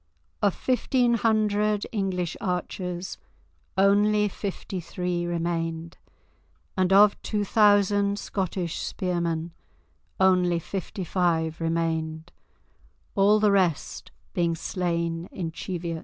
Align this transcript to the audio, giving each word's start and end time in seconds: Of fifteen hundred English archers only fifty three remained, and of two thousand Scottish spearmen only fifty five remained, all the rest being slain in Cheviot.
Of 0.41 0.55
fifteen 0.55 1.13
hundred 1.13 1.85
English 1.91 2.35
archers 2.41 3.19
only 3.77 4.27
fifty 4.29 4.79
three 4.79 5.27
remained, 5.27 5.99
and 6.75 6.91
of 6.91 7.21
two 7.21 7.43
thousand 7.45 8.17
Scottish 8.17 8.79
spearmen 8.79 9.53
only 10.19 10.57
fifty 10.57 11.03
five 11.03 11.61
remained, 11.61 12.31
all 13.13 13.39
the 13.39 13.51
rest 13.51 14.09
being 14.33 14.55
slain 14.55 15.27
in 15.31 15.51
Cheviot. 15.51 15.99